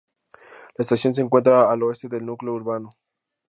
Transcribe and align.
La 0.77 0.81
estación 0.81 1.13
se 1.13 1.21
encuentra 1.21 1.71
al 1.71 1.83
oeste 1.83 2.07
del 2.09 2.25
núcleo 2.25 2.53
urbano. 2.53 2.95